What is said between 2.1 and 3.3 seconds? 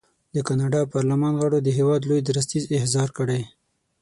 درستیز احضار